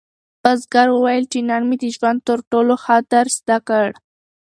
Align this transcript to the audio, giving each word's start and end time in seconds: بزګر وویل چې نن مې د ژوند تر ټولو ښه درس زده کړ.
بزګر 0.43 0.87
وویل 0.91 1.25
چې 1.31 1.39
نن 1.49 1.61
مې 1.69 1.77
د 1.83 1.85
ژوند 1.95 2.19
تر 2.27 2.39
ټولو 2.51 2.73
ښه 2.83 2.95
درس 3.13 3.33
زده 3.41 3.57
کړ. 3.67 3.87